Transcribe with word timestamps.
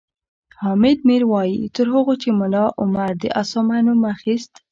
حامد 0.61 0.97
میر 1.07 1.23
وایي 1.31 1.71
تر 1.75 1.87
هغو 1.93 2.13
چې 2.21 2.29
ملا 2.39 2.65
عمر 2.81 3.09
د 3.21 3.23
اسامه 3.41 3.77
نوم 3.85 4.01
اخیست 4.15 4.51